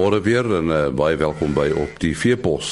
Goeiemôre 0.00 0.24
weer 0.24 0.46
en 0.56 0.68
uh, 0.72 0.76
baie 0.96 1.16
welkom 1.20 1.50
by 1.52 1.66
op 1.76 1.98
die 2.00 2.14
Veepos. 2.16 2.68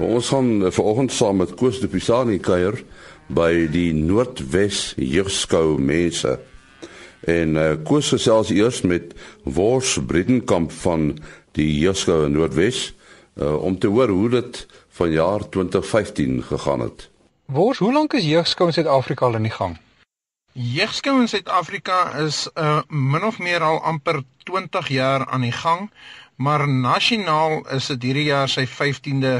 Ons 0.00 0.30
gaan 0.32 0.62
uh, 0.62 0.70
vanoggend 0.72 1.12
saam 1.12 1.42
met 1.42 1.50
Koos 1.60 1.76
de 1.82 1.90
Pisani 1.92 2.38
kuier 2.40 2.78
by 3.28 3.66
die 3.68 3.90
Noordwes 3.92 4.94
Jeugskou 4.96 5.76
mense. 5.76 6.38
En 7.28 7.52
uh, 7.52 7.66
Koos 7.84 8.08
gesels 8.14 8.48
eers 8.56 8.80
met 8.80 9.12
Wors 9.44 9.98
Brittenkamp 10.08 10.72
van 10.86 11.10
die 11.58 11.68
Jeugskou 11.82 12.30
Noordwes 12.32 12.94
uh, 13.36 13.52
om 13.60 13.76
te 13.76 13.92
hoor 13.92 14.08
hoe 14.08 14.30
dit 14.38 14.62
van 15.02 15.12
jaar 15.12 15.44
2015 15.52 16.46
gegaan 16.48 16.86
het. 16.86 17.10
Wors, 17.44 17.84
hoe 17.84 17.92
lank 17.92 18.16
is 18.16 18.24
Jeugskou 18.24 18.72
in 18.72 18.78
Suid-Afrika 18.78 19.28
al 19.28 19.36
in 19.36 19.50
die 19.50 19.52
gang? 19.58 19.76
Jeugskou 20.56 21.20
in 21.20 21.28
Suid-Afrika 21.28 22.16
is 22.24 22.48
uh 22.56 22.80
min 22.88 23.22
of 23.22 23.36
meer 23.38 23.60
al 23.62 23.82
amper 23.84 24.22
20 24.48 24.88
jaar 24.88 25.26
aan 25.28 25.44
die 25.44 25.52
gang, 25.52 25.90
maar 26.38 26.68
nasionaal 26.68 27.64
is 27.74 27.86
dit 27.90 28.04
hierdie 28.06 28.28
jaar 28.28 28.50
sy 28.50 28.62
15de 28.70 29.32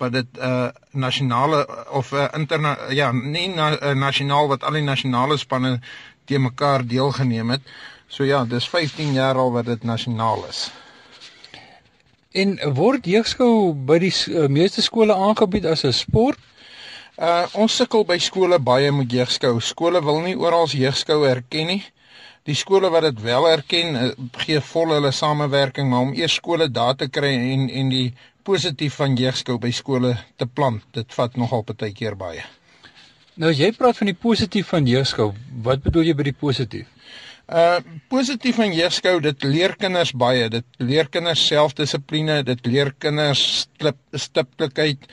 wat 0.00 0.14
dit 0.14 0.38
uh 0.40 0.68
nasionale 0.96 1.66
of 1.92 2.12
uh, 2.16 2.28
interna 2.32 2.76
ja, 2.96 3.10
nie 3.12 3.48
na, 3.52 3.74
uh, 3.76 3.92
nasionaal 3.92 4.48
wat 4.48 4.64
al 4.64 4.78
die 4.78 4.86
nasionale 4.86 5.36
spanne 5.36 5.74
te 6.24 6.38
mekaar 6.40 6.86
deelgeneem 6.86 7.50
het. 7.50 7.62
So 8.08 8.24
ja, 8.24 8.44
dis 8.44 8.68
15 8.68 9.12
jaar 9.12 9.36
al 9.36 9.52
wat 9.52 9.68
dit 9.68 9.84
nasionaal 9.84 10.46
is. 10.48 10.70
En 12.32 12.56
word 12.74 13.04
jeugskou 13.04 13.74
by 13.74 13.98
die 14.00 14.12
uh, 14.32 14.46
meeste 14.48 14.82
skole 14.82 15.14
aangebied 15.14 15.68
as 15.68 15.84
'n 15.84 15.92
sport? 15.92 16.40
Uh 17.20 17.44
ons 17.52 17.76
sukkel 17.76 18.04
by 18.04 18.18
skole 18.18 18.58
baie 18.58 18.92
met 18.92 19.12
jeugskou. 19.12 19.60
Skole 19.60 20.00
wil 20.04 20.20
nie 20.20 20.38
oral 20.38 20.68
jeugskou 20.72 21.24
erken 21.28 21.66
nie. 21.66 21.84
Die 22.46 22.54
skole 22.54 22.90
wat 22.94 23.02
dit 23.08 23.22
wel 23.22 23.48
erken, 23.50 23.96
uh, 23.98 24.10
gee 24.44 24.60
vol 24.60 24.94
hulle 24.94 25.12
samewerking, 25.12 25.88
maar 25.90 26.06
om 26.06 26.14
eers 26.14 26.38
skole 26.38 26.68
daar 26.70 26.94
te 26.96 27.08
kry 27.08 27.32
en 27.34 27.68
en 27.70 27.90
die 27.90 28.12
positief 28.46 29.00
van 29.00 29.16
jeugskou 29.18 29.58
by 29.58 29.72
skole 29.74 30.14
te 30.38 30.46
plant, 30.46 30.84
dit 30.94 31.16
vat 31.18 31.36
nogal 31.36 31.64
baie 31.66 31.92
keer 31.92 32.14
baie. 32.16 32.44
Nou 33.36 33.50
jy 33.52 33.72
praat 33.76 33.98
van 33.98 34.08
die 34.08 34.16
positief 34.16 34.70
van 34.72 34.86
jeugskou. 34.88 35.32
Wat 35.62 35.82
bedoel 35.84 36.06
jy 36.08 36.14
by 36.16 36.28
die 36.30 36.38
positief? 36.40 36.86
Uh 37.46 37.78
positief 38.10 38.56
van 38.58 38.72
jeugskou, 38.74 39.18
dit 39.22 39.44
leer 39.44 39.76
kinders 39.78 40.14
baie. 40.16 40.48
Dit 40.50 40.66
leer 40.78 41.10
kinders 41.12 41.42
selfdissipline, 41.46 42.40
dit 42.46 42.66
leer 42.66 42.94
kinders 42.98 43.66
stiptelikheid 44.12 45.04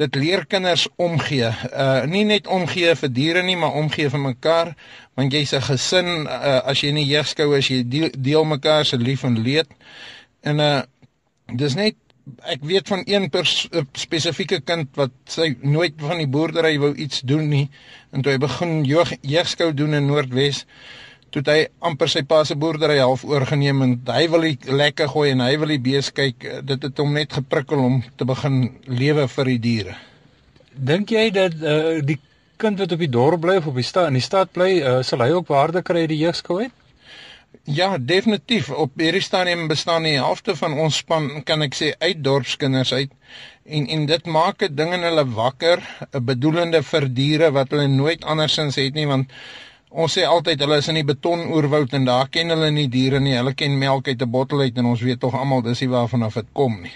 dit 0.00 0.14
leer 0.14 0.46
kinders 0.46 0.86
omgee. 0.96 1.50
Uh 1.72 2.04
nie 2.08 2.24
net 2.24 2.46
omgee 2.46 2.94
vir 2.96 3.12
diere 3.12 3.42
nie, 3.42 3.56
maar 3.56 3.76
omgee 3.78 4.10
vir 4.10 4.20
mekaar, 4.20 4.74
want 5.14 5.32
jy's 5.32 5.52
'n 5.52 5.66
gesin 5.68 6.26
uh, 6.26 6.60
as 6.64 6.80
jy 6.80 6.88
in 6.88 7.00
die 7.02 7.10
jeugskou 7.12 7.56
is, 7.56 7.68
jy 7.68 7.82
deel, 7.88 8.10
deel 8.18 8.44
mekaar 8.44 8.84
se 8.84 8.96
lief 8.96 9.24
en 9.24 9.42
leed. 9.42 9.68
En 10.42 10.60
uh 10.60 10.82
dis 11.52 11.74
net 11.74 11.96
ek 12.46 12.62
weet 12.62 12.88
van 12.88 13.02
een 13.04 13.28
spesifieke 13.98 14.60
kind 14.60 14.88
wat 14.98 15.12
sy 15.26 15.56
nooit 15.60 15.94
van 15.98 16.20
die 16.22 16.30
boerdery 16.30 16.76
wou 16.78 16.92
iets 16.94 17.20
doen 17.26 17.48
nie 17.50 17.66
en 18.12 18.22
toe 18.22 18.32
hy 18.32 18.38
begin 18.42 18.84
jeugskou 18.86 19.72
doen 19.74 19.96
in 19.98 20.06
Noordwes 20.06 20.62
toe 21.32 21.42
hy 21.46 21.58
amper 21.80 22.10
sy 22.12 22.22
pa 22.28 22.42
se 22.44 22.56
boerdery 22.58 22.98
half 23.00 23.24
oorgeneem 23.24 23.82
en 23.86 23.94
hy 24.08 24.26
wil 24.32 24.46
die 24.48 24.74
lekker 24.82 25.08
gooi 25.12 25.30
en 25.32 25.44
hy 25.44 25.54
wil 25.60 25.72
die 25.74 25.82
bees 25.82 26.12
kyk 26.14 26.48
dit 26.68 26.88
het 26.88 26.98
hom 27.02 27.14
net 27.16 27.32
geprikkel 27.38 27.80
om 27.80 28.02
te 28.16 28.28
begin 28.28 28.58
lewe 28.86 29.28
vir 29.36 29.52
die 29.54 29.62
diere 29.68 29.96
dink 30.72 31.10
jy 31.12 31.30
dat 31.34 31.56
uh, 31.62 32.00
die 32.04 32.18
kind 32.62 32.78
wat 32.78 32.92
op 32.94 33.02
die 33.02 33.10
dorp 33.10 33.42
bly 33.42 33.58
of 33.60 33.72
op 33.72 33.80
die 33.80 33.88
stad 33.88 34.12
in 34.12 34.20
die 34.20 34.28
stad 34.28 34.52
bly 34.52 34.70
uh, 34.80 35.00
sal 35.02 35.24
hy 35.24 35.32
ook 35.32 35.50
waarde 35.50 35.82
kry 35.82 36.06
uit 36.06 36.14
die 36.14 36.22
jeugskou 36.26 36.62
uit 36.62 36.78
Ja, 37.64 37.98
definitief. 37.98 38.70
Op 38.70 38.96
hierdie 38.98 39.22
stadium 39.22 39.68
bestaan 39.68 40.02
die 40.02 40.16
helfte 40.16 40.56
van 40.56 40.72
ons 40.72 40.96
span, 41.02 41.28
kan 41.46 41.62
ek 41.62 41.76
sê, 41.78 41.92
uit 42.00 42.22
dorpskinders 42.24 42.90
uit. 42.96 43.12
En 43.64 43.86
en 43.86 44.06
dit 44.08 44.26
maak 44.26 44.58
dit 44.64 44.72
dinge 44.76 44.96
in 44.98 45.06
hulle 45.06 45.24
wakker, 45.36 45.78
'n 46.10 46.24
bedoelende 46.24 46.82
vir 46.82 47.06
diere 47.14 47.52
wat 47.52 47.70
hulle 47.70 47.86
nooit 47.86 48.24
andersins 48.24 48.80
het 48.80 48.94
nie, 48.94 49.06
want 49.06 49.30
Ons 49.92 50.14
sê 50.16 50.24
altyd 50.24 50.60
hulle 50.64 50.78
is 50.80 50.88
in 50.88 50.96
die 50.96 51.04
betonoerwoud 51.04 51.92
en 51.98 52.06
daar 52.08 52.28
ken 52.32 52.48
hulle 52.54 52.70
nie 52.72 52.88
diere 52.88 53.20
nie. 53.20 53.34
Hulle 53.36 53.52
ken 53.54 53.78
melk 53.78 54.08
uit 54.08 54.22
'n 54.22 54.30
bottel 54.30 54.60
uit 54.60 54.78
en 54.78 54.86
ons 54.86 55.02
weet 55.02 55.20
tog 55.20 55.34
almal 55.34 55.62
dis 55.62 55.80
nie 55.80 55.88
waarvan 55.88 56.22
af 56.22 56.34
dit 56.34 56.46
kom 56.52 56.80
nie. 56.82 56.94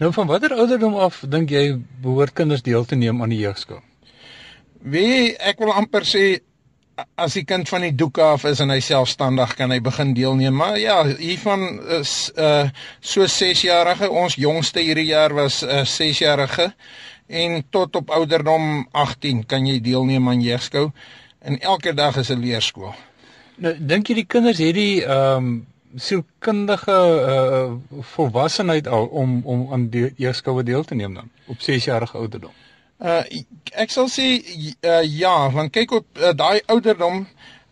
Nou 0.00 0.12
van 0.12 0.26
watter 0.26 0.52
ouderdom 0.52 0.94
af 0.94 1.22
dink 1.28 1.50
jy 1.50 1.78
behoort 2.02 2.34
kinders 2.34 2.62
deel 2.62 2.84
te 2.84 2.96
neem 2.96 3.22
aan 3.22 3.30
die 3.30 3.38
jeugskool? 3.38 3.80
Wie 4.82 5.36
ek 5.38 5.58
wil 5.58 5.72
amper 5.72 6.02
sê 6.02 6.40
as 7.16 7.34
die 7.34 7.44
kind 7.44 7.68
van 7.68 7.80
die 7.80 7.94
doek 7.94 8.18
af 8.18 8.44
is 8.44 8.60
en 8.60 8.70
hy 8.70 8.80
selfstandig 8.80 9.54
kan 9.58 9.70
hy 9.70 9.80
begin 9.80 10.14
deelneem. 10.14 10.54
Maar 10.54 10.78
ja, 10.78 10.98
hiervan 11.04 11.80
is 12.00 12.32
uh 12.36 12.68
so 13.00 13.26
6 13.26 13.62
jarige, 13.62 14.10
ons 14.10 14.34
jongste 14.34 14.80
hierdie 14.80 15.10
jaar 15.10 15.34
was 15.34 15.62
'n 15.62 15.68
uh, 15.68 15.84
6 15.84 16.18
jarige 16.18 16.72
en 17.28 17.64
tot 17.70 17.96
op 17.96 18.10
ouderdom 18.10 18.88
18 18.92 19.46
kan 19.46 19.66
jy 19.66 19.80
deelneem 19.80 20.28
aan 20.28 20.40
jeugskou 20.40 20.92
en 21.44 21.60
elke 21.60 21.94
dag 21.94 22.16
is 22.16 22.28
'n 22.32 22.40
leerskool. 22.40 22.94
Nou 23.56 23.74
dink 23.78 24.08
jy 24.08 24.14
die 24.14 24.26
kinders 24.26 24.58
het 24.58 24.74
die 24.74 25.04
ehm 25.04 25.36
um, 25.36 25.66
sielkundige 25.96 26.98
uh 27.34 28.00
volwassenheid 28.16 28.88
al 28.88 29.06
om 29.06 29.40
om 29.44 29.72
aan 29.72 29.88
die 29.90 30.12
jeugskoue 30.16 30.62
deel 30.62 30.84
te 30.84 30.94
neem 30.94 31.14
dan 31.14 31.30
op 31.46 31.60
6 31.60 31.84
jarige 31.84 32.18
ouderdom? 32.18 32.50
Uh 32.98 33.22
ek 33.72 33.90
sal 33.90 34.08
sê 34.08 34.26
uh, 34.80 35.02
ja, 35.02 35.50
want 35.50 35.72
kyk 35.72 35.92
op 35.92 36.06
uh, 36.18 36.32
daai 36.34 36.60
ouderdom 36.66 37.26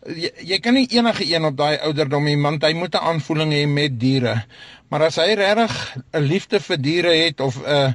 jy, 0.07 0.31
jy 0.53 0.59
kan 0.59 0.75
nie 0.75 0.87
enige 0.91 1.27
een 1.27 1.45
op 1.45 1.57
daai 1.57 1.79
ouderdom 1.79 2.27
hê 2.27 2.37
want 2.43 2.63
hy 2.63 2.73
moet 2.79 2.95
'n 2.95 3.07
aanvoeling 3.13 3.53
hê 3.53 3.67
met 3.67 4.01
diere. 4.01 4.45
Maar 4.89 5.03
as 5.03 5.17
hy 5.17 5.35
regtig 5.35 5.97
'n 6.13 6.23
liefde 6.23 6.61
vir 6.61 6.83
diere 6.83 7.15
het 7.25 7.41
of 7.41 7.59
uh 7.67 7.93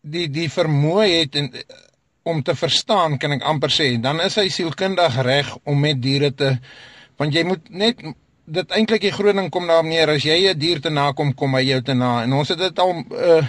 die 0.00 0.28
die 0.30 0.48
vermoë 0.48 1.06
het 1.20 1.34
en 1.34 1.52
om 2.28 2.42
te 2.44 2.54
verstaan 2.54 3.16
kan 3.18 3.32
ek 3.38 3.44
amper 3.48 3.72
sê 3.72 3.90
dan 4.00 4.20
is 4.24 4.36
hy 4.36 4.48
sielkundig 4.52 5.20
reg 5.24 5.50
om 5.64 5.80
met 5.80 6.00
diere 6.02 6.30
te 6.36 6.54
want 7.18 7.34
jy 7.34 7.44
moet 7.48 7.70
net 7.70 8.02
dit 8.48 8.74
eintlik 8.76 9.04
die 9.04 9.12
groot 9.12 9.36
ding 9.36 9.50
kom 9.52 9.68
daarop 9.68 9.88
neer 9.88 10.10
as 10.14 10.24
jy 10.24 10.48
'n 10.48 10.58
dier 10.58 10.80
te 10.80 10.90
nakom 10.90 11.34
kom 11.34 11.54
hy 11.54 11.64
jou 11.68 11.80
te 11.82 11.94
na. 11.94 12.22
En 12.22 12.32
ons 12.32 12.48
het 12.48 12.58
dit 12.58 12.78
al 12.78 12.92
uh, 13.12 13.42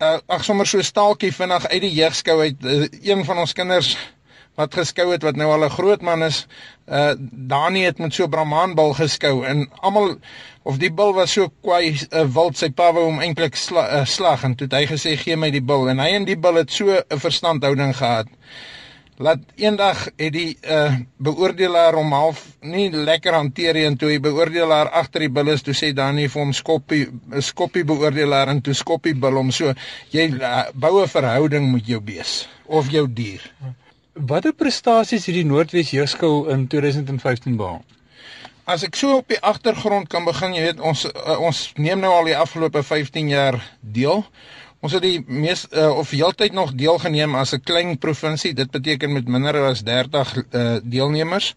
uh 0.00 0.18
ag 0.28 0.44
sommer 0.44 0.66
so 0.66 0.82
staaltjie 0.82 1.32
vinnig 1.32 1.66
uit 1.66 1.82
die 1.82 1.94
jeugskou 1.94 2.40
uit 2.40 2.64
uh, 2.64 2.88
een 3.02 3.24
van 3.24 3.38
ons 3.38 3.52
kinders 3.52 3.96
wat 4.60 4.76
geskou 4.76 5.08
het 5.12 5.24
wat 5.26 5.36
nou 5.40 5.48
al 5.52 5.64
'n 5.64 5.76
groot 5.78 6.02
man 6.02 6.22
is 6.26 6.46
uh 6.90 7.12
Dani 7.52 7.84
het 7.84 7.98
met 7.98 8.14
so 8.14 8.28
brahmanbul 8.28 8.92
geskou 8.98 9.44
en 9.46 9.68
almal 9.80 10.16
of 10.62 10.78
die 10.78 10.92
bil 10.92 11.14
was 11.14 11.32
so 11.32 11.48
kwaai 11.62 11.94
uh, 11.94 12.26
wild 12.34 12.58
sy 12.58 12.70
pa 12.70 12.90
wou 12.92 13.06
hom 13.06 13.22
eintlik 13.24 13.56
sla, 13.56 13.86
uh, 14.00 14.04
slag 14.04 14.44
en 14.44 14.54
toe 14.54 14.66
het 14.68 14.76
hy 14.80 14.84
gesê 14.90 15.16
gee 15.16 15.36
my 15.36 15.50
die 15.54 15.64
bil 15.72 15.88
en 15.88 16.02
hy 16.02 16.10
en 16.18 16.28
die 16.28 16.36
bil 16.36 16.60
het 16.60 16.70
so 16.70 16.90
'n 16.90 17.22
verstandhouding 17.26 17.96
gehad 17.96 18.28
laat 19.20 19.40
eendag 19.60 20.06
het 20.16 20.32
die 20.32 20.56
uh, 20.64 20.94
beoordelaar 21.20 21.98
hom 21.98 22.12
half 22.16 22.44
nie 22.60 22.88
lekker 22.90 23.36
hanteer 23.36 23.76
en 23.84 23.96
toe 24.00 24.08
die 24.14 24.22
beoordelaar 24.24 24.88
agter 25.02 25.26
die 25.26 25.32
bil 25.38 25.52
is 25.54 25.62
toe 25.62 25.76
sê 25.76 25.92
Dani 25.96 26.28
vir 26.28 26.42
hom 26.42 26.54
skoppie 26.56 27.04
skoppie 27.44 27.84
beoordelaar 27.84 28.48
en 28.48 28.62
toe 28.64 28.74
skoppie 28.74 29.14
bil 29.14 29.36
hom 29.42 29.52
so 29.52 29.74
jy 30.16 30.30
uh, 30.40 30.64
bou 30.74 31.02
'n 31.02 31.14
verhouding 31.16 31.72
met 31.72 31.86
jou 31.86 32.00
bees 32.00 32.48
of 32.66 32.90
jou 32.90 33.06
dier 33.08 33.44
Watter 34.14 34.52
prestasies 34.52 35.26
het 35.26 35.36
die 35.36 35.46
Noordwes 35.46 35.90
Jeugskou 35.94 36.48
in 36.50 36.66
2015 36.66 37.56
behaal? 37.56 37.82
As 38.66 38.82
ek 38.86 38.96
so 38.98 39.20
op 39.20 39.28
die 39.30 39.38
agtergrond 39.38 40.08
kan 40.10 40.26
begin, 40.26 40.54
jy 40.54 40.64
weet 40.66 40.82
ons 40.82 41.04
uh, 41.06 41.36
ons 41.38 41.60
neem 41.78 42.02
nou 42.02 42.10
al 42.14 42.26
die 42.26 42.36
afgelope 42.36 42.82
15 42.86 43.30
jaar 43.30 43.58
deel. 43.80 44.24
Ons 44.82 44.96
het 44.96 45.04
die 45.04 45.20
mees 45.26 45.66
uh, 45.70 45.90
of 45.94 46.10
heeltyd 46.10 46.54
nog 46.56 46.74
deelgeneem 46.74 47.34
as 47.38 47.54
'n 47.54 47.62
klein 47.62 47.98
provinsie. 47.98 48.54
Dit 48.54 48.70
beteken 48.70 49.12
met 49.12 49.28
minder 49.28 49.62
as 49.68 49.82
30 49.86 50.34
uh, 50.36 50.76
deelnemers. 50.82 51.54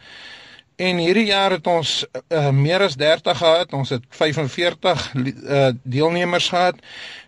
En 0.76 0.98
hierdie 0.98 1.30
jaar 1.30 1.52
het 1.52 1.68
ons 1.68 2.06
uh, 2.30 2.50
meer 2.50 2.82
as 2.82 2.96
30 2.96 3.38
gehad. 3.38 3.74
Ons 3.74 3.90
het 3.90 4.06
45 4.10 5.14
uh, 5.14 5.70
deelnemers 5.84 6.50
gehad 6.50 6.76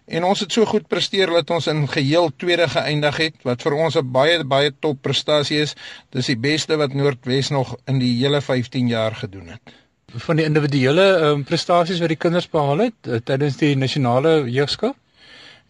En 0.05 0.23
ons 0.23 0.39
het 0.39 0.51
so 0.53 0.65
goed 0.69 0.85
presteer 0.87 1.31
dat 1.33 1.49
ons 1.49 1.67
in 1.67 1.87
geheel 1.89 2.29
tweede 2.37 2.67
geëindig 2.69 3.17
het 3.17 3.47
wat 3.47 3.63
vir 3.65 3.73
ons 3.73 3.95
'n 3.97 4.11
baie 4.11 4.43
baie 4.43 4.73
top 4.79 5.01
prestasie 5.01 5.61
is. 5.61 5.73
Dis 6.09 6.25
die 6.25 6.37
beste 6.37 6.77
wat 6.77 6.93
Noordwes 6.93 7.49
nog 7.49 7.75
in 7.85 7.99
die 7.99 8.13
hele 8.21 8.41
15 8.41 8.87
jaar 8.87 9.15
gedoen 9.15 9.47
het. 9.47 9.73
Van 10.15 10.35
die 10.35 10.45
individuele 10.45 11.01
um, 11.01 11.43
prestasies 11.43 11.99
wat 11.99 12.07
die 12.07 12.17
kinders 12.17 12.49
behaal 12.49 12.77
het 12.77 13.07
uh, 13.07 13.17
tydens 13.17 13.57
die 13.57 13.75
nasionale 13.75 14.51
jeugskool? 14.51 14.95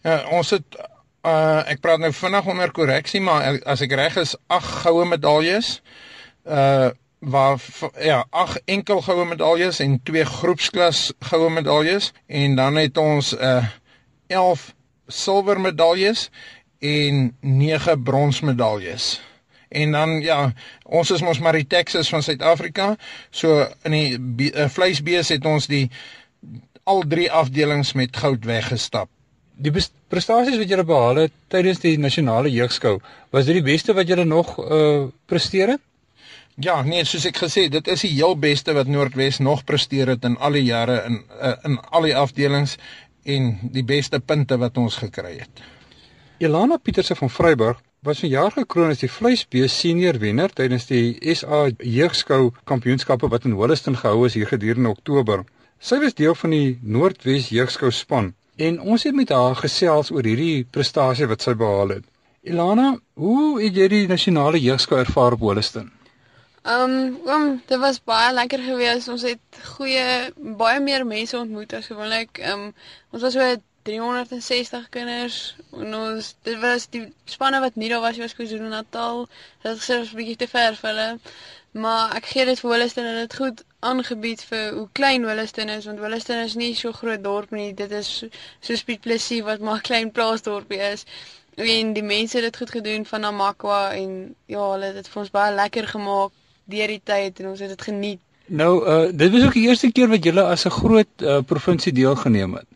Ja, 0.02 0.28
ons 0.30 0.50
het 0.50 0.76
uh, 1.24 1.62
ek 1.66 1.80
praat 1.80 1.98
nou 1.98 2.12
vinnig 2.12 2.46
onder 2.46 2.70
korreksie, 2.70 3.20
maar 3.20 3.58
as 3.64 3.80
ek 3.80 3.92
reg 3.92 4.16
is, 4.16 4.36
8 4.46 4.84
goue 4.84 5.04
medaljes. 5.04 5.80
Uh 6.44 6.90
waar 7.18 7.58
ja, 7.98 8.26
8 8.30 8.60
enkel 8.64 9.00
goue 9.00 9.24
medaljes 9.24 9.80
en 9.80 10.02
2 10.02 10.24
groepsklas 10.24 11.12
goue 11.20 11.50
medaljes 11.50 12.12
en 12.26 12.54
dan 12.56 12.76
het 12.76 12.98
ons 12.98 13.32
'n 13.32 13.42
uh, 13.42 13.64
11 14.26 14.74
silwer 15.06 15.60
medaljes 15.60 16.30
en 16.78 17.36
9 17.40 18.02
brons 18.02 18.40
medaljes. 18.40 19.20
En 19.68 19.92
dan 19.92 20.20
ja, 20.20 20.52
ons 20.84 21.10
is 21.10 21.22
mos 21.22 21.38
maar 21.42 21.58
die 21.58 21.66
Texas 21.66 22.08
van 22.08 22.22
Suid-Afrika. 22.22 22.94
So 23.30 23.66
in 23.82 23.96
die 24.38 24.52
uh, 24.52 24.68
vleisbees 24.70 25.32
het 25.34 25.46
ons 25.46 25.66
die 25.70 25.88
al 26.86 27.02
drie 27.10 27.26
afdelings 27.32 27.92
met 27.98 28.16
goud 28.16 28.44
weggestap. 28.46 29.10
Die 29.56 29.72
prestasies 30.12 30.58
wat 30.60 30.70
julle 30.70 30.84
behaal 30.86 31.24
het 31.24 31.34
tydens 31.50 31.80
die 31.82 31.96
nasionale 31.98 32.52
jeugskou, 32.52 32.98
was 33.32 33.48
dit 33.48 33.56
die 33.58 33.66
beste 33.66 33.94
wat 33.96 34.08
julle 34.08 34.26
nog 34.28 34.54
uh 34.60 35.08
presteer 35.26 35.74
het? 35.74 35.82
Ja, 36.62 36.78
nee, 36.82 37.04
soos 37.04 37.26
ek 37.28 37.36
gesê, 37.42 37.66
dit 37.68 37.88
is 37.92 38.04
die 38.06 38.14
heel 38.14 38.36
beste 38.40 38.72
wat 38.72 38.88
Noordwes 38.88 39.42
nog 39.44 39.64
presteer 39.68 40.14
het 40.14 40.22
in 40.24 40.38
al 40.40 40.56
die 40.56 40.64
jare 40.64 41.02
in 41.08 41.18
uh, 41.40 41.56
in 41.68 41.80
al 41.90 42.06
die 42.08 42.14
afdelings 42.16 42.76
en 43.26 43.56
die 43.74 43.84
beste 43.84 44.20
punte 44.20 44.58
wat 44.62 44.78
ons 44.78 44.96
gekry 45.02 45.34
het. 45.40 45.64
Elana 46.38 46.76
Pieterse 46.76 47.16
van 47.18 47.30
Vryburg 47.30 47.82
was 48.06 48.20
vanjaar 48.22 48.52
gekroon 48.54 48.92
as 48.94 49.02
die 49.02 49.10
vleisbees 49.10 49.74
senior 49.80 50.18
wenner 50.22 50.52
tydens 50.54 50.86
die 50.86 51.16
SA 51.34 51.66
jeugskou 51.80 52.52
kampioenskappe 52.70 53.30
wat 53.32 53.48
in 53.48 53.56
Holliston 53.58 53.96
gehou 53.98 54.26
is 54.28 54.36
hier 54.38 54.50
gedurende 54.50 54.92
Oktober. 54.92 55.44
Sy 55.80 55.98
was 56.04 56.14
deel 56.14 56.36
van 56.38 56.54
die 56.54 56.78
Noordwes 56.82 57.50
jeugskou 57.50 57.90
span 57.90 58.34
en 58.56 58.78
ons 58.80 59.02
het 59.04 59.16
met 59.16 59.32
haar 59.34 59.56
gesels 59.58 60.12
oor 60.14 60.24
hierdie 60.24 60.64
prestasie 60.70 61.28
wat 61.28 61.44
sy 61.44 61.56
behaal 61.58 61.98
het. 61.98 62.06
Ilana, 62.46 62.94
hoe 63.18 63.58
het 63.60 63.76
jy 63.76 63.88
die 63.90 64.06
nasionale 64.08 64.60
jeugskou 64.62 65.00
ervaar 65.02 65.34
op 65.36 65.44
Holliston? 65.48 65.90
Ehm, 66.66 66.90
um, 66.90 67.28
um, 67.28 67.62
dit 67.66 67.78
was 67.78 68.02
baie 68.02 68.32
lekker 68.34 68.58
geweest. 68.58 69.08
Ons 69.08 69.22
het 69.22 69.58
goeie 69.76 70.32
baie 70.58 70.80
meer 70.82 71.04
mense 71.06 71.36
ontmoet 71.38 71.72
as 71.78 71.86
gewoonlik. 71.86 72.38
Ehm, 72.38 72.62
um, 72.64 72.72
ons 73.14 73.22
was 73.22 73.34
so 73.36 73.56
360 73.86 74.88
kinders 74.88 75.36
en 75.72 75.94
ons 75.94 76.30
dit 76.48 76.56
was 76.64 76.88
die 76.90 77.04
spanne 77.24 77.60
wat 77.62 77.76
nie 77.78 77.90
daar 77.92 78.00
was 78.02 78.18
was 78.18 78.34
KwaZulu 78.34 78.70
Natal. 78.72 79.28
Dit 79.62 79.76
is 79.76 79.84
selfs 79.84 80.10
'n 80.10 80.18
bietjie 80.18 80.36
te 80.40 80.48
ver 80.54 80.74
vir 80.80 80.90
hulle. 80.90 81.20
Maar 81.70 82.16
ek 82.16 82.26
gee 82.32 82.44
dit 82.48 82.60
vir 82.60 82.70
Holliston 82.70 83.06
en 83.10 83.18
dit 83.20 83.36
goed 83.42 83.62
aangebied 83.90 84.42
vir 84.48 84.64
hoe 84.78 84.88
klein 85.00 85.28
Holliston 85.28 85.68
is 85.68 85.86
want 85.86 86.02
Holliston 86.02 86.42
is 86.48 86.56
nie 86.62 86.74
so 86.74 86.92
groot 86.92 87.22
dorp 87.24 87.50
nie. 87.50 87.74
Dit 87.74 87.90
is 87.90 88.24
so, 88.60 88.74
Piet 88.86 89.00
Plessis 89.06 89.44
wat 89.50 89.60
maar 89.60 89.86
klein 89.90 90.10
plaasdorpie 90.10 90.82
is. 90.90 91.06
En 91.54 91.92
die 91.92 92.02
mense 92.02 92.36
het 92.36 92.44
dit 92.50 92.56
goed 92.56 92.74
gedoen 92.80 93.06
van 93.06 93.20
Namakwa 93.20 93.92
en 93.92 94.34
ja, 94.46 94.70
hulle 94.72 94.90
het 94.90 94.94
dit 94.94 95.08
vir 95.14 95.22
ons 95.22 95.30
baie 95.38 95.54
lekker 95.54 95.88
gemaak 95.94 96.32
deur 96.70 96.92
die 96.94 97.02
tyd 97.04 97.40
en 97.40 97.52
ons 97.54 97.60
het 97.60 97.72
dit 97.74 97.82
geniet. 97.82 98.22
Nou, 98.46 98.72
uh 98.86 99.10
dit 99.12 99.32
was 99.32 99.44
ook 99.44 99.58
die 99.58 99.66
eerste 99.68 99.92
keer 99.92 100.08
wat 100.08 100.24
julle 100.24 100.42
as 100.42 100.66
'n 100.66 100.70
groot 100.70 101.22
uh, 101.22 101.38
provinsie 101.42 101.92
deelgeneem 101.92 102.54
het. 102.54 102.66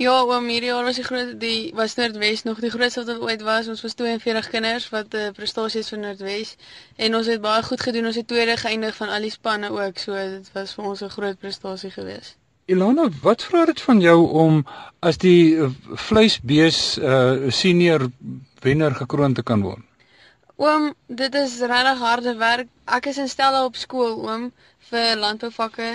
Ja, 0.00 0.14
oom, 0.24 0.46
hierdie 0.48 0.70
jaar 0.70 0.84
was 0.84 0.96
die 0.96 1.04
groot 1.04 1.34
die 1.40 1.72
was 1.76 1.94
Noordwes 1.94 2.42
nog 2.42 2.60
die 2.60 2.70
grootste 2.70 3.04
wat 3.04 3.20
ooit 3.20 3.42
was. 3.42 3.68
Ons 3.68 3.82
was 3.82 3.94
42 3.94 4.48
kinders 4.48 4.88
wat 4.88 5.12
'n 5.12 5.16
uh, 5.16 5.32
prestasie 5.36 5.80
is 5.80 5.88
vir 5.88 5.98
Noordwes 5.98 6.56
en 6.96 7.16
ons 7.16 7.26
het 7.26 7.40
baie 7.40 7.62
goed 7.62 7.80
gedoen. 7.80 8.06
Ons 8.06 8.16
het 8.16 8.28
tweede 8.28 8.56
geëindig 8.56 8.96
van 8.96 9.08
al 9.08 9.20
die 9.20 9.30
spanne 9.30 9.70
ook. 9.70 9.98
So 9.98 10.14
dit 10.14 10.50
was 10.52 10.74
vir 10.74 10.84
ons 10.84 11.02
'n 11.02 11.08
groot 11.08 11.38
prestasie 11.38 11.90
geweest. 11.90 12.36
Ilana, 12.64 13.08
wat 13.22 13.44
vra 13.44 13.64
dit 13.64 13.80
van 13.80 14.00
jou 14.00 14.30
om 14.30 14.66
as 15.00 15.18
die 15.18 15.58
vleisbees 15.94 16.98
uh, 16.98 17.50
senior 17.50 18.10
wenner 18.62 18.94
gekroon 18.94 19.34
te 19.34 19.42
kan 19.42 19.62
word? 19.62 19.89
Oom, 20.60 20.90
dit 21.20 21.34
is 21.40 21.58
regtig 21.72 22.02
harde 22.04 22.34
werk. 22.36 22.68
Ek 22.96 23.06
is 23.12 23.20
in 23.22 23.30
stelle 23.32 23.62
op 23.64 23.78
skool, 23.80 24.18
oom, 24.28 24.50
vir 24.90 25.16
landbouvakke 25.16 25.88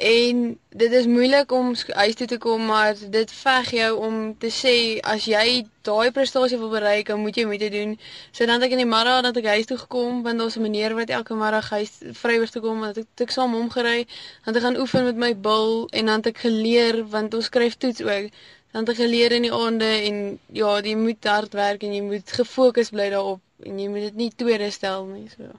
En 0.00 0.58
dit 0.68 0.92
is 0.92 1.06
moeilik 1.06 1.52
om 1.52 1.74
huis 1.88 2.14
toe 2.14 2.26
te 2.26 2.38
kom, 2.38 2.64
maar 2.64 2.94
dit 3.10 3.32
veg 3.32 3.70
jou 3.70 3.88
om 4.06 4.14
te 4.38 4.48
sê 4.48 4.72
as 5.04 5.26
jy 5.28 5.66
daai 5.84 6.08
prestasie 6.16 6.56
wil 6.56 6.70
bereik, 6.72 7.10
dan 7.12 7.20
moet 7.20 7.36
jy 7.36 7.44
moet 7.44 7.60
dit 7.60 7.74
doen. 7.74 7.92
So 8.32 8.46
dan 8.48 8.62
het 8.62 8.70
ek 8.70 8.76
in 8.78 8.80
die 8.80 8.88
middag 8.88 9.20
dat 9.26 9.36
ek 9.36 9.48
huis 9.52 9.68
toe 9.68 9.76
gekom, 9.82 10.22
want 10.24 10.40
daar's 10.40 10.56
'n 10.56 10.64
meneer 10.64 10.94
wat 10.96 11.12
elke 11.12 11.36
middag 11.36 11.68
huis 11.68 11.92
vrywillig 12.22 12.50
toe 12.50 12.62
kom, 12.62 12.84
ek 12.84 12.96
het 13.02 13.26
ek 13.26 13.30
saam 13.36 13.52
hom 13.52 13.68
gery, 13.70 14.06
dan 14.44 14.54
het 14.54 14.56
ek 14.56 14.62
gaan 14.62 14.80
oefen 14.80 15.04
met 15.04 15.16
my 15.16 15.32
bil 15.36 15.88
en 15.92 16.06
dan 16.06 16.16
het 16.16 16.32
ek 16.32 16.38
geleer 16.48 17.04
want 17.08 17.34
ons 17.34 17.44
skryf 17.44 17.76
toets 17.76 18.00
ook. 18.00 18.32
Dan 18.72 18.86
ek 18.86 19.00
geleer 19.00 19.32
in 19.32 19.42
die 19.48 19.54
aande 19.54 19.88
en 20.06 20.38
ja, 20.54 20.76
jy 20.84 20.94
moet 20.98 21.24
hard 21.26 21.54
werk 21.58 21.82
en 21.82 21.94
jy 21.94 22.02
moet 22.06 22.36
gefokus 22.36 22.92
bly 22.94 23.08
daarop 23.10 23.66
en 23.66 23.78
jy 23.78 23.88
moet 23.90 24.06
dit 24.10 24.20
nie 24.24 24.30
tweede 24.36 24.70
stel 24.70 25.06
nie, 25.10 25.26
so. 25.32 25.50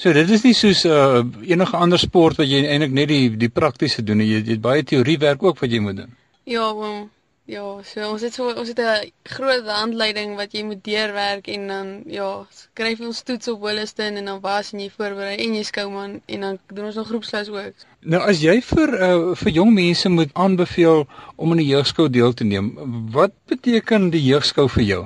So 0.00 0.12
dit 0.16 0.30
is 0.32 0.44
nie 0.46 0.54
soos 0.56 0.86
uh, 0.88 1.20
enige 1.44 1.76
ander 1.76 2.00
sport 2.00 2.38
wat 2.40 2.48
jy 2.48 2.62
eintlik 2.64 2.92
net 2.96 3.10
die 3.10 3.24
die 3.36 3.50
praktiese 3.52 4.04
doen. 4.04 4.22
Jy, 4.24 4.38
het 4.46 4.62
baie 4.64 4.84
teoriewerk 4.84 5.42
ook 5.44 5.60
wat 5.60 5.72
jy 5.72 5.80
moet 5.84 5.98
doen. 5.98 6.14
Ja, 6.48 6.70
oom. 6.72 7.10
Ja, 7.50 7.64
so 7.82 8.06
ons 8.06 8.22
het 8.24 8.36
so 8.36 8.52
ons 8.62 8.68
het 8.70 8.80
'n 8.80 9.10
groot 9.34 9.66
handleiding 9.66 10.36
wat 10.38 10.52
jy 10.56 10.62
moet 10.64 10.84
deurwerk 10.84 11.48
en 11.48 11.66
dan 11.66 11.88
ja, 12.06 12.46
skryf 12.50 13.00
ons 13.00 13.22
toets 13.22 13.48
op 13.48 13.60
Holliston 13.66 14.16
en 14.16 14.24
dan 14.24 14.40
was 14.40 14.72
en 14.72 14.80
jy 14.80 14.90
voorberei 14.96 15.36
en 15.36 15.54
jy 15.58 15.64
skou 15.68 15.90
man 15.90 16.20
en 16.26 16.40
dan 16.40 16.58
doen 16.68 16.84
ons 16.84 17.00
nog 17.00 17.08
groepsles 17.08 17.48
ook. 17.48 17.74
Nou 18.00 18.20
as 18.24 18.38
jy 18.40 18.54
vir 18.64 18.94
uh, 18.96 19.16
vir 19.36 19.52
jong 19.52 19.74
mense 19.76 20.08
moet 20.08 20.30
aanbeveel 20.32 21.02
om 21.36 21.50
aan 21.52 21.58
die 21.60 21.68
jeugskou 21.68 22.06
deel 22.08 22.32
te 22.32 22.44
neem, 22.48 22.70
wat 23.12 23.34
beteken 23.44 24.08
die 24.14 24.22
jeugskou 24.24 24.64
vir 24.72 24.84
jou? 24.86 25.00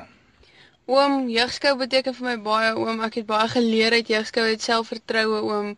Oom, 0.87 1.25
jeugskou 1.33 1.73
beteken 1.81 2.15
vir 2.15 2.27
my 2.29 2.35
baie 2.45 2.69
oom. 2.79 3.01
Ek 3.03 3.17
het 3.19 3.27
baie 3.27 3.49
geleer 3.51 3.97
uit 3.99 4.13
jeugskou, 4.13 4.45
het 4.47 4.63
selfvertroue 4.63 5.41
oom 5.43 5.73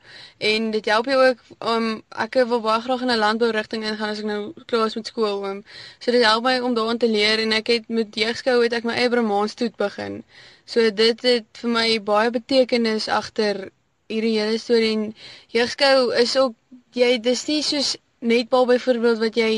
en 0.51 0.67
dit 0.75 0.91
help 0.93 1.09
jou 1.09 1.17
ook 1.23 1.41
om 1.73 1.87
ek 2.27 2.37
wil 2.51 2.61
baie 2.61 2.85
graag 2.85 3.07
in 3.07 3.15
'n 3.15 3.23
landbou 3.23 3.51
rigting 3.55 3.87
ingaan 3.87 4.13
as 4.13 4.21
ek 4.21 4.29
nou 4.29 4.53
klaar 4.67 4.87
is 4.87 4.99
met 5.01 5.07
skool 5.07 5.41
oom. 5.47 5.65
So 6.01 6.13
dit 6.13 6.27
help 6.27 6.45
my 6.45 6.59
om 6.59 6.75
daarin 6.75 6.99
te 6.99 7.09
leer 7.09 7.39
en 7.39 7.53
ek 7.53 7.67
het 7.67 7.89
met 7.89 8.13
jeugskou 8.13 8.61
het 8.63 8.77
ek 8.77 8.85
my 8.85 8.93
eie 8.93 9.09
bromaanstoet 9.09 9.77
begin. 9.77 10.23
So 10.67 10.91
dit 10.91 11.23
het 11.23 11.49
vir 11.63 11.71
my 11.71 11.89
baie 12.03 12.31
betekenis 12.31 13.09
agter 13.09 13.71
hierdie 14.07 14.37
hele 14.39 14.59
storie 14.59 14.93
en 14.97 15.15
jeugskou 15.55 16.13
is 16.15 16.37
ook 16.37 16.55
jy 16.97 17.17
dis 17.23 17.47
nie 17.49 17.63
soos 17.63 17.95
netbal 18.27 18.67
byvoorbeeld 18.67 19.19
wat 19.21 19.37
jy 19.37 19.51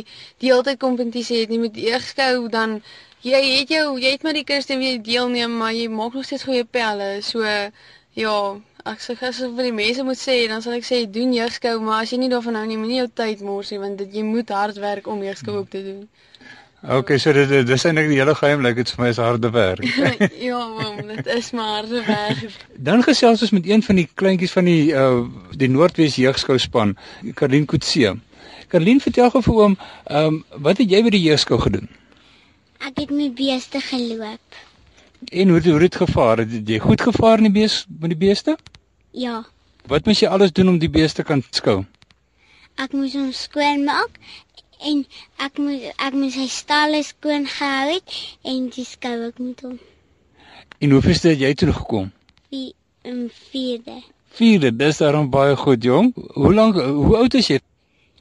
die 0.42 0.50
hele 0.50 0.64
tyd 0.66 0.80
kompetisie 0.82 1.42
het 1.42 1.52
nie 1.52 1.60
met 1.62 1.76
jeugskou 1.78 2.48
dan 2.52 2.80
jy 3.22 3.40
het 3.58 3.70
jou 3.74 3.98
jy 3.98 4.14
het 4.14 4.26
met 4.26 4.38
die 4.38 4.44
kinders 4.46 4.70
wie 4.82 4.98
deelneem, 5.02 5.54
maar 5.60 5.72
jy 5.74 5.88
maak 5.90 6.14
nog 6.14 6.26
steeds 6.26 6.46
goeie 6.46 6.64
pelle. 6.64 7.18
So 7.22 7.42
ja, 7.44 8.36
ek 8.86 9.02
sê 9.02 9.14
ek 9.16 9.34
vir 9.56 9.68
die 9.68 9.74
mense 9.74 10.04
moet 10.06 10.20
sê, 10.20 10.36
dan 10.50 10.62
sal 10.62 10.78
ek 10.78 10.86
sê 10.86 11.02
doen 11.10 11.34
jeugskou, 11.34 11.78
maar 11.82 12.04
as 12.04 12.12
jy 12.12 12.18
nie 12.22 12.30
daarvan 12.32 12.58
hou 12.60 12.66
nie, 12.66 12.78
moenie 12.80 13.00
jou 13.02 13.08
tyd 13.20 13.42
mors 13.46 13.72
nie, 13.72 13.80
want 13.82 13.98
dit 14.02 14.18
jy 14.20 14.24
moet 14.26 14.50
hard 14.54 14.78
werk 14.82 15.10
om 15.10 15.22
jeugskou 15.22 15.58
ook 15.60 15.70
te 15.74 15.82
doen. 15.84 16.06
OK, 16.86 17.16
so 17.18 17.32
dit 17.34 17.66
dis 17.66 17.84
eintlik 17.88 18.06
die 18.06 18.20
hele 18.20 18.36
geheim, 18.38 18.60
like, 18.62 18.78
dit 18.78 18.90
vir 18.94 19.02
my 19.02 19.08
is 19.10 19.18
harde 19.18 19.48
werk. 19.50 19.82
ja, 20.48 20.60
mam, 20.76 21.00
dit 21.10 21.26
is 21.34 21.50
maar 21.50 21.72
harde 21.80 22.04
werk. 22.06 22.54
Dan 22.76 23.02
gesels 23.02 23.42
ons 23.42 23.50
met 23.56 23.66
een 23.66 23.82
van 23.82 23.98
die 23.98 24.06
kleintjies 24.14 24.54
van 24.54 24.70
die 24.70 24.92
uh 24.94 25.24
die 25.58 25.68
Noordwes 25.68 26.20
jeugskou 26.22 26.54
span, 26.62 26.94
Karlien 27.34 27.66
Kutse. 27.66 28.14
Karlien, 28.70 29.02
vertel 29.02 29.32
gou 29.34 29.42
vir 29.42 29.58
oom, 29.64 29.76
ehm 30.06 30.38
um, 30.38 30.62
wat 30.68 30.78
het 30.78 30.94
jy 30.94 31.02
by 31.02 31.10
die 31.16 31.24
jeugskou 31.24 31.58
gedoen? 31.66 31.90
Ek 32.78 33.02
het 33.02 33.10
met 33.10 33.34
beeste 33.34 33.82
geloop. 33.82 34.62
En 35.34 35.48
hoe 35.48 35.60
hoe 35.66 35.82
het 35.82 35.96
gevaar? 35.98 36.44
Het 36.46 36.68
jy 36.68 36.78
goed 36.78 37.02
gevaar 37.02 37.42
in 37.42 37.50
die 37.50 37.56
bees 37.58 37.86
met 37.88 38.14
die 38.14 38.22
beeste? 38.22 38.54
Ja. 39.10 39.42
Wat 39.90 40.06
moes 40.06 40.22
jy 40.22 40.30
alles 40.30 40.54
doen 40.54 40.68
om 40.68 40.78
die 40.78 40.90
beeste 40.90 41.26
kan 41.26 41.42
skou? 41.50 41.82
Ek 42.78 42.92
moes 42.94 43.16
hom 43.18 43.32
skoon 43.34 43.82
maak 43.82 44.20
en 44.80 45.04
ek 45.44 45.58
moes 45.58 45.86
ek 45.96 46.14
moes 46.14 46.34
sy 46.34 46.48
stalle 46.52 47.02
skoon 47.02 47.46
gehou 47.46 47.94
het 47.94 48.18
en 48.44 48.68
die 48.74 48.84
skou 48.84 49.16
ek 49.28 49.38
met 49.38 49.60
hom. 49.66 49.78
En 50.78 50.90
hoe 50.90 51.02
het 51.02 51.24
jy 51.24 51.54
toe 51.54 51.72
gekom? 51.72 52.12
Wie 52.50 52.74
in 53.02 53.30
vierde. 53.50 54.02
Vierde, 54.38 54.76
dis 54.76 54.98
daarom 54.98 55.30
baie 55.30 55.56
goed, 55.56 55.82
jong. 55.82 56.12
Hoe 56.34 56.54
lank 56.54 56.76
hoe 56.76 57.16
oud 57.16 57.34
is 57.34 57.48
jy? 57.48 57.60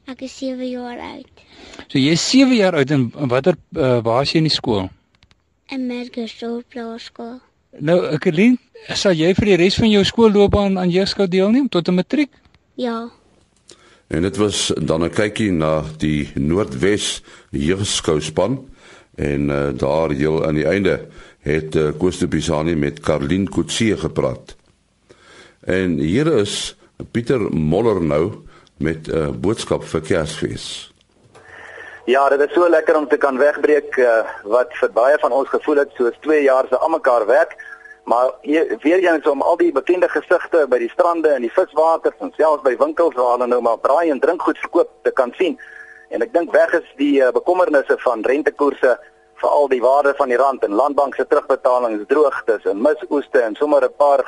Ek 0.08 0.22
is 0.24 0.38
7 0.38 0.64
jaar 0.70 0.98
oud. 0.98 1.42
So 1.86 1.98
jy 1.98 2.14
is 2.16 2.24
7 2.30 2.56
jaar 2.56 2.74
oud 2.80 2.90
en 2.90 3.10
watter 3.28 3.58
uh, 3.76 3.98
waar 4.02 4.24
is 4.24 4.32
jy 4.32 4.42
in 4.42 4.48
die 4.48 4.54
skool? 4.54 4.88
In 5.68 5.86
Merkersdorp 5.86 6.74
Laerskool. 6.74 7.36
Nou, 7.78 7.98
Ekelien, 8.16 8.56
sal 8.96 9.12
jy 9.12 9.34
vir 9.36 9.50
die 9.52 9.58
res 9.60 9.76
van 9.76 9.90
jou 9.92 10.00
skoolloopbaan 10.08 10.78
aan 10.80 10.90
jeugskou 10.90 11.28
deelneem 11.28 11.68
tot 11.68 11.88
'n 11.88 11.98
matriek? 12.00 12.30
Ja. 12.74 13.10
En 14.08 14.22
dit 14.22 14.36
was 14.36 14.72
dan 14.80 15.04
'n 15.04 15.10
kykie 15.10 15.52
na 15.52 15.82
die 15.96 16.30
Noordwes 16.34 17.22
jeugskou 17.50 18.20
span 18.20 18.68
en 19.14 19.50
uh, 19.50 19.68
daar 19.74 20.10
heel 20.10 20.46
aan 20.46 20.54
die 20.54 20.66
einde 20.66 21.06
het 21.40 21.74
uh, 21.74 21.88
Koos 21.98 22.18
de 22.18 22.28
Pisani 22.28 22.76
met 22.76 23.00
Karlin 23.00 23.48
Kutsie 23.48 23.96
gepraat. 23.96 24.56
En 25.60 25.98
hier 25.98 26.26
is 26.26 26.76
Pieter 27.10 27.40
Moller 27.40 28.02
nou 28.02 28.32
met 28.76 29.06
'n 29.06 29.16
uh, 29.16 29.28
boodskap 29.28 29.84
vir 29.84 30.00
Kersfees. 30.00 30.92
Ja, 32.04 32.28
dit 32.28 32.40
is 32.40 32.52
so 32.52 32.68
lekker 32.68 32.96
om 32.96 33.08
te 33.08 33.16
kan 33.16 33.38
wegbreek 33.38 33.96
uh, 33.96 34.24
wat 34.42 34.72
vir 34.80 34.90
baie 34.92 35.18
van 35.18 35.32
ons 35.32 35.48
gevoel 35.48 35.76
het 35.76 35.90
soos 35.94 36.16
2 36.20 36.42
jaar 36.42 36.64
se 36.68 36.76
almekaar 36.76 37.26
werk. 37.26 37.67
Maar 38.08 38.30
hier, 38.40 38.78
weer 38.80 39.12
eens 39.12 39.26
om 39.26 39.42
al 39.42 39.56
die 39.56 39.72
bekende 39.72 40.08
gesigte 40.08 40.62
by 40.72 40.78
die 40.80 40.88
strande 40.88 41.28
en 41.28 41.42
die 41.44 41.52
viswaters 41.52 42.16
en 42.24 42.30
selfs 42.36 42.62
by 42.64 42.72
winkels 42.80 43.16
waar 43.18 43.34
hulle 43.34 43.48
nou 43.50 43.58
maar 43.66 43.82
braai 43.84 44.08
en 44.08 44.20
drinkgoed 44.22 44.58
verkoop 44.62 44.88
te 45.04 45.12
kan 45.12 45.32
sien. 45.36 45.58
En 46.08 46.24
ek 46.24 46.32
dink 46.32 46.54
weg 46.56 46.72
is 46.78 46.86
die 46.96 47.18
uh, 47.20 47.28
bekommernisse 47.36 47.98
van 48.00 48.24
rentekoerse 48.24 48.94
vir 49.42 49.50
al 49.50 49.68
die 49.68 49.82
waarde 49.84 50.14
van 50.16 50.32
die 50.32 50.38
rand 50.40 50.64
en 50.64 50.78
landbank 50.80 51.18
se 51.20 51.26
terugbetalings 51.28 52.06
droogtes 52.08 52.64
en 52.72 52.80
misoeste 52.86 53.44
en 53.44 53.58
sommer 53.60 53.84
'n 53.84 53.92
paar 54.00 54.24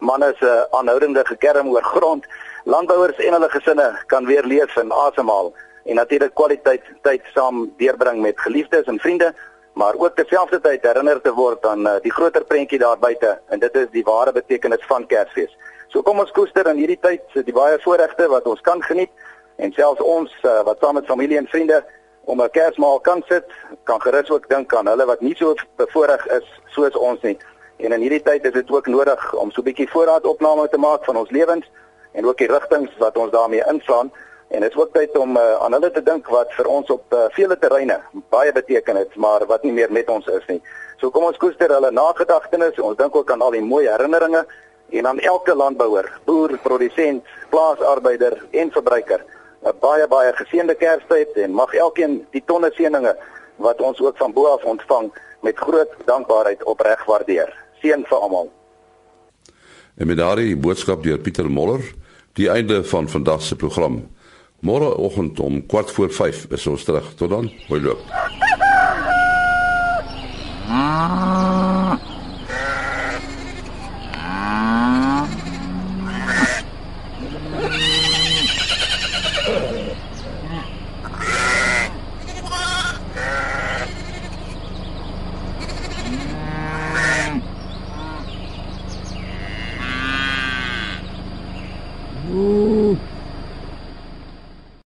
manne 0.00 0.34
se 0.38 0.52
aanhoudende 0.70 1.24
gekerm 1.24 1.72
oor 1.72 1.88
grond. 1.94 2.28
Landbouers 2.64 3.16
en 3.16 3.32
hulle 3.32 3.48
gesinne 3.48 3.88
kan 4.12 4.26
weer 4.26 4.44
leef 4.44 4.76
en 4.76 4.92
asemhaal 4.92 5.54
en 5.84 5.94
natuurlik 5.94 6.34
kwaliteit 6.34 6.84
tyd 7.02 7.24
saam 7.34 7.72
deurbring 7.78 8.20
met 8.20 8.40
geliefdes 8.40 8.84
en 8.86 8.98
vriende, 8.98 9.34
maar 9.72 9.94
ook 9.96 10.16
terselfdertyd 10.16 10.82
herinner 10.82 11.20
te 11.20 11.32
word 11.32 11.66
aan 11.66 11.86
uh, 11.86 11.94
die 12.02 12.12
groter 12.12 12.44
prentjie 12.44 12.78
daar 12.78 12.98
buite 12.98 13.38
en 13.48 13.58
dit 13.58 13.74
is 13.76 13.88
die 13.90 14.04
ware 14.04 14.32
betekenis 14.32 14.84
van 14.88 15.06
Kersfees. 15.06 15.56
So 15.88 16.02
kom 16.02 16.20
ons 16.20 16.30
koester 16.30 16.68
in 16.70 16.76
hierdie 16.76 17.00
tyd 17.00 17.24
die 17.46 17.56
baie 17.56 17.78
voorregte 17.80 18.28
wat 18.28 18.46
ons 18.46 18.60
kan 18.60 18.82
geniet 18.82 19.10
en 19.56 19.72
selfs 19.72 20.00
ons 20.00 20.32
uh, 20.42 20.62
wat 20.68 20.80
saam 20.80 20.94
met 20.94 21.06
familie 21.06 21.38
en 21.38 21.48
vriende 21.48 21.82
om 22.24 22.42
'n 22.42 22.50
Kersmaal 22.50 23.00
kan 23.00 23.22
sit, 23.28 23.44
kan 23.84 24.00
gerus 24.00 24.30
ook 24.30 24.48
dink 24.48 24.74
aan 24.74 24.86
hulle 24.86 25.06
wat 25.06 25.20
nie 25.20 25.34
so 25.36 25.54
bevoorreg 25.76 26.26
is 26.26 26.60
soos 26.66 26.96
ons 26.96 27.20
nie. 27.22 27.38
En 27.76 27.92
in 27.92 28.00
hierdie 28.00 28.22
tyd 28.22 28.44
is 28.44 28.52
dit 28.52 28.70
ook 28.70 28.86
nodig 28.86 29.34
om 29.34 29.50
so 29.50 29.60
'n 29.60 29.64
bietjie 29.64 29.90
voorraadopname 29.90 30.68
te 30.68 30.78
maak 30.78 31.04
van 31.04 31.16
ons 31.16 31.30
lewens 31.30 31.70
en 32.12 32.26
ook 32.26 32.38
die 32.38 32.52
rigtings 32.52 32.90
wat 32.98 33.16
ons 33.16 33.30
daarmee 33.30 33.64
inslaan. 33.68 34.12
En 34.52 34.60
dit 34.60 34.70
is 34.70 34.76
ook 34.76 34.92
tyd 34.92 35.16
om 35.18 35.36
uh, 35.36 35.54
aan 35.64 35.72
hulle 35.72 35.90
te 35.90 36.02
dink 36.04 36.26
wat 36.28 36.50
vir 36.52 36.66
ons 36.68 36.90
op 36.92 37.14
uh, 37.16 37.24
vele 37.32 37.56
terreine 37.58 37.96
baie 38.34 38.52
beteken 38.52 38.98
het, 39.00 39.14
maar 39.16 39.46
wat 39.48 39.62
nie 39.64 39.72
meer 39.72 39.92
met 39.92 40.10
ons 40.12 40.28
is 40.28 40.44
nie. 40.50 40.60
So 41.00 41.08
kom 41.10 41.24
ons 41.24 41.40
koester 41.40 41.72
hulle 41.72 41.90
nagedagtenis. 41.90 42.76
Ons 42.84 42.98
dink 43.00 43.16
ook 43.16 43.32
aan 43.32 43.40
al 43.40 43.56
die 43.56 43.64
mooi 43.64 43.86
herinneringe 43.88 44.44
en 44.92 45.08
aan 45.08 45.22
elke 45.24 45.56
landbouer, 45.56 46.10
boer, 46.28 46.58
produsent, 46.66 47.24
plaasarbeider 47.48 48.36
en 48.50 48.72
verbruiker. 48.76 49.24
'n 49.64 49.72
Baie 49.80 50.06
baie 50.08 50.32
geseënde 50.36 50.74
Kerstyd 50.74 51.36
en 51.44 51.54
mag 51.56 51.72
elkeen 51.74 52.20
die 52.30 52.44
tonne 52.44 52.70
seëninge 52.76 53.16
wat 53.56 53.80
ons 53.80 54.00
ook 54.00 54.16
van 54.16 54.32
bo 54.32 54.52
af 54.52 54.64
ontvang 54.64 55.12
met 55.40 55.56
groot 55.56 55.92
dankbaarheid 56.04 56.64
opreg 56.64 57.04
waardeer. 57.04 57.48
Seën 57.80 58.04
vir 58.04 58.18
almal. 58.18 58.50
En 59.96 60.06
met 60.06 60.16
daardie 60.16 60.56
boodskap 60.56 61.02
deur 61.02 61.18
Pieter 61.18 61.50
Moller, 61.50 61.80
die 62.32 62.50
einde 62.50 62.84
van 62.84 63.08
vandag 63.08 63.42
se 63.42 63.56
program. 63.56 64.02
Môreoggend 64.62 65.40
om 65.40 65.66
kwart 65.66 65.90
voor 65.90 66.12
5 66.12 66.46
is 66.54 66.66
ons 66.66 66.84
terug. 66.84 67.14
Tot 67.14 67.30
dan. 67.30 67.50
Hoi 67.66 67.80
loop. 67.82 68.00